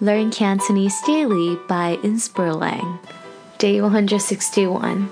[0.00, 2.98] Learn Cantonese daily by Inspirlang.
[3.58, 5.08] Day 161.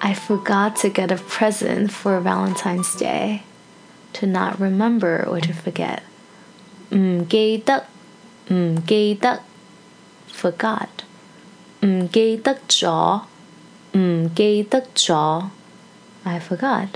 [0.00, 3.42] I forgot to get a present for Valentine's Day.
[4.14, 6.02] To not remember or to forget.
[6.90, 7.84] 唔记得，
[8.50, 9.40] 唔记得，
[10.32, 10.88] forgot。
[11.84, 13.22] 唔记得咗，
[13.96, 15.50] 唔记得咗，
[16.24, 16.88] I forgot。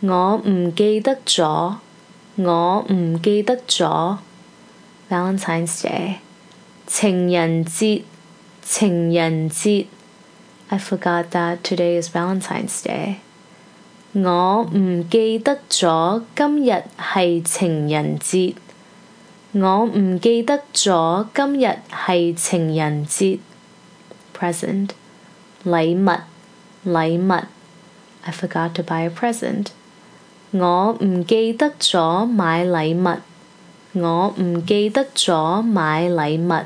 [0.00, 1.76] 我唔记得咗，
[2.36, 4.18] 我唔记得咗。
[5.08, 6.16] Valentine's Day。
[6.93, 8.03] 情人节，
[8.61, 9.87] 情人节。
[10.67, 13.15] I forgot that today is Valentine's Day。
[14.11, 16.83] 我唔记得咗今日
[17.13, 18.55] 系情人节。
[19.53, 23.39] 我唔记得咗今日系情人节。
[24.37, 24.89] Present
[25.63, 26.11] 礼物，
[26.83, 27.31] 礼物。
[28.23, 29.67] I forgot to buy a present。
[30.51, 33.15] 我唔记得咗买礼物。
[33.93, 36.65] 我唔记得咗买礼物。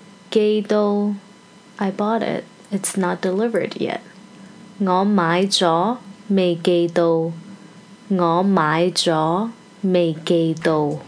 [0.30, 1.14] 寄到，
[1.76, 2.44] I bought it.
[2.70, 4.00] It's not delivered yet.
[4.78, 5.96] 我买咗，
[6.28, 7.32] 未寄到。
[8.08, 9.50] 我买咗，
[9.82, 10.98] 未寄到。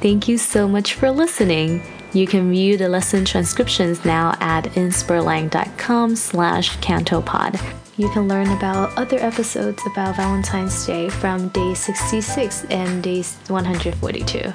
[0.00, 1.82] Thank you so much for listening.
[2.12, 7.58] You can view the lesson transcriptions now at inspirlang.com slash cantopod.
[7.95, 14.53] You can learn about other episodes about Valentine's Day from day 66 and day 142.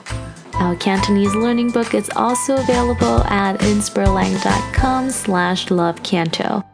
[0.54, 6.67] Our Cantonese learning book is also available at inspirlang.com slash lovecanto.